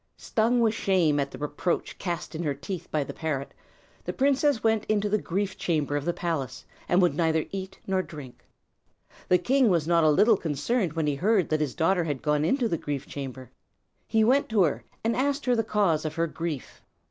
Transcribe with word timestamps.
Stung 0.17 0.61
with 0.61 0.73
shame 0.73 1.19
at 1.19 1.29
the 1.29 1.37
reproach 1.37 1.95
cast 1.99 2.33
in 2.33 2.41
her 2.41 2.55
teeth 2.55 2.89
by 2.89 3.03
the 3.03 3.13
parrot, 3.13 3.53
the 4.03 4.11
princess 4.11 4.63
went 4.63 4.83
into 4.85 5.07
the 5.07 5.21
grief 5.21 5.55
chamber 5.59 5.95
of 5.95 6.05
the 6.05 6.11
palace, 6.11 6.65
and 6.89 7.03
would 7.03 7.13
neither 7.13 7.45
eat 7.51 7.77
nor 7.85 8.01
drink. 8.01 8.43
The 9.29 9.37
king 9.37 9.69
was 9.69 9.87
not 9.87 10.03
a 10.03 10.09
little 10.09 10.37
concerned 10.37 10.93
when 10.93 11.05
he 11.05 11.13
heard 11.13 11.49
that 11.49 11.61
his 11.61 11.75
daughter 11.75 12.03
had 12.05 12.23
gone 12.23 12.43
into 12.43 12.67
the 12.67 12.79
grief 12.79 13.05
chamber. 13.05 13.51
He 14.07 14.23
went 14.23 14.49
to 14.49 14.63
her, 14.63 14.83
and 15.03 15.15
asked 15.15 15.45
her 15.45 15.55
the 15.55 15.63
cause 15.63 16.03
of 16.03 16.15
her 16.15 16.25
grief. 16.25 16.81